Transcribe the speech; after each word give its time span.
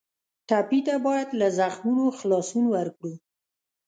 ټپي 0.47 0.79
ته 0.87 0.95
باید 1.05 1.29
له 1.39 1.47
زخمونو 1.59 2.05
خلاصون 2.19 2.65
ورکړو. 2.75 3.13